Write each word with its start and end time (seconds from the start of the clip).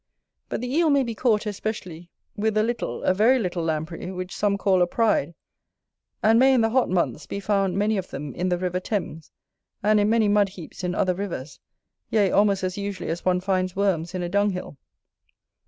But 0.49 0.61
the 0.61 0.73
Eel 0.75 0.89
may 0.89 1.03
be 1.03 1.13
caught, 1.13 1.45
especially, 1.45 2.09
with 2.35 2.57
a 2.57 2.63
little, 2.63 3.03
a 3.03 3.13
very 3.13 3.37
little 3.37 3.63
Lamprey, 3.63 4.09
which 4.09 4.35
some 4.35 4.57
call 4.57 4.81
a 4.81 4.87
Pride, 4.87 5.35
and 6.23 6.39
may, 6.39 6.55
in 6.55 6.61
the 6.61 6.71
hot 6.71 6.89
months, 6.89 7.27
be 7.27 7.39
found 7.39 7.77
many 7.77 7.97
of 7.97 8.09
them 8.09 8.33
in 8.33 8.49
the 8.49 8.57
river 8.57 8.79
Thames, 8.79 9.31
and 9.83 9.99
in 9.99 10.09
many 10.09 10.27
mud 10.27 10.49
heaps 10.49 10.83
in 10.83 10.95
other 10.95 11.13
rivers; 11.13 11.59
yea, 12.09 12.31
almost 12.31 12.63
as 12.63 12.79
usually 12.79 13.09
as 13.11 13.23
one 13.23 13.41
finds 13.41 13.75
worms 13.75 14.15
in 14.15 14.23
a 14.23 14.27
dunghill. 14.29 14.75